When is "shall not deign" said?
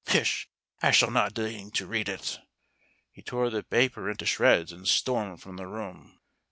0.89-1.69